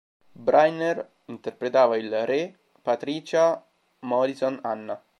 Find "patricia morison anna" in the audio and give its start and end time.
2.81-4.99